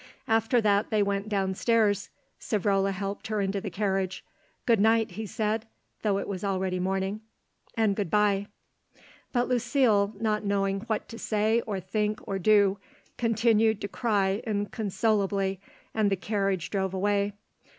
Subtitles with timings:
[0.27, 2.09] After that they went down stairs.
[2.39, 4.25] Savrola helped her into the carriage.
[4.65, 5.67] "Good night," he said,
[6.01, 7.21] though it was already morning,
[7.77, 8.47] "and good bye."
[9.31, 12.79] But Lucile, not knowing what to say or think or do,
[13.19, 15.59] continued to cry inconsolably
[15.93, 17.33] and the carriage drove away.